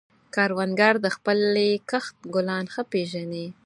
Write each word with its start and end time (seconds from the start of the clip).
کروندګر 0.35 0.93
د 1.05 1.07
خپلې 1.15 1.67
کښت 1.89 2.15
ګلان 2.33 2.65
ښه 2.73 2.81
پېژني 2.91 3.45